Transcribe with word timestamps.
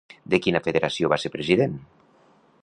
De 0.33 0.37
quina 0.45 0.61
federació 0.67 1.11
va 1.13 1.19
ser 1.25 1.31
president? 1.37 1.77